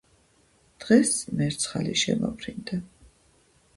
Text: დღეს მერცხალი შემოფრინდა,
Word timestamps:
დღეს 0.85 1.11
მერცხალი 1.41 1.93
შემოფრინდა, 2.05 2.81